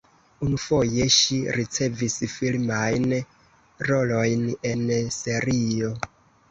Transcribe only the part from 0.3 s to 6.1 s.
Unufoje ŝi ricevis filmajn rolojn en serio.